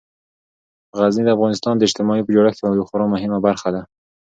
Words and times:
غزني 0.99 1.23
د 1.25 1.29
افغانستان 1.35 1.73
د 1.77 1.81
اجتماعي 1.87 2.21
جوړښت 2.35 2.59
یوه 2.77 2.87
خورا 2.89 3.05
مهمه 3.13 3.39
برخه 3.47 3.69
ده. 3.75 3.81